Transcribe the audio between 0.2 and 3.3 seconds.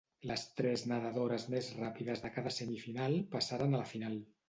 Les tres nedadores més ràpides de cada semifinal